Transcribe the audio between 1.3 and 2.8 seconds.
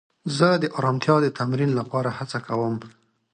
تمرین لپاره هڅه کوم.